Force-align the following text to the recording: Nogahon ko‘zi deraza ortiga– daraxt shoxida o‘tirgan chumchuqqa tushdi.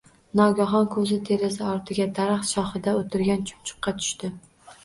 Nogahon 0.39 0.87
ko‘zi 0.95 1.17
deraza 1.27 1.67
ortiga– 1.73 2.07
daraxt 2.21 2.57
shoxida 2.57 2.97
o‘tirgan 3.03 3.47
chumchuqqa 3.51 3.95
tushdi. 4.01 4.33